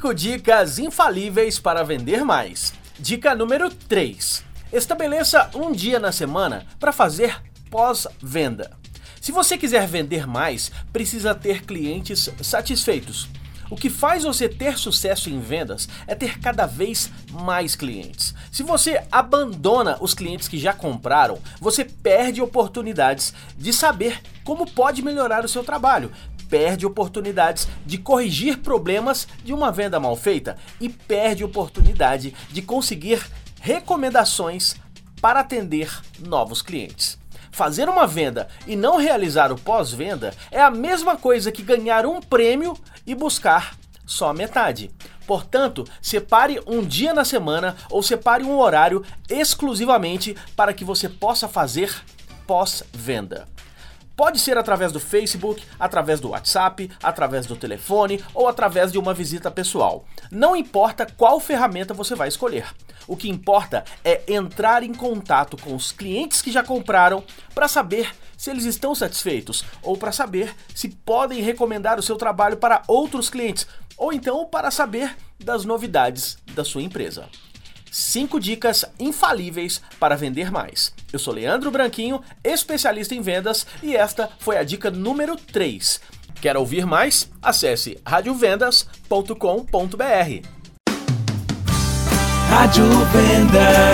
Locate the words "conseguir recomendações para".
32.60-35.40